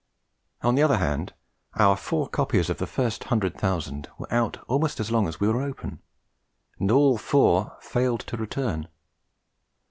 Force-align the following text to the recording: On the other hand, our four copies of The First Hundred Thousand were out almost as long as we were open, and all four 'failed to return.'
On 0.63 0.73
the 0.73 0.81
other 0.81 0.97
hand, 0.97 1.35
our 1.75 1.95
four 1.95 2.27
copies 2.27 2.71
of 2.71 2.79
The 2.79 2.87
First 2.87 3.25
Hundred 3.25 3.55
Thousand 3.59 4.09
were 4.17 4.33
out 4.33 4.57
almost 4.67 4.99
as 4.99 5.11
long 5.11 5.27
as 5.27 5.39
we 5.39 5.47
were 5.47 5.61
open, 5.61 5.99
and 6.79 6.89
all 6.89 7.19
four 7.19 7.77
'failed 7.81 8.21
to 8.21 8.35
return.' 8.35 8.87